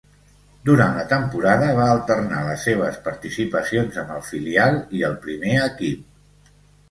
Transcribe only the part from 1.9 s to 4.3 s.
alternar les seves participacions amb el